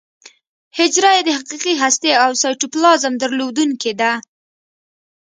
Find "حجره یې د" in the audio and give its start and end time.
0.77-1.29